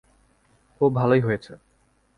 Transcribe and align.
ও 0.81 0.85
ভালোই 0.89 1.21
হয়েছে। 1.21 1.53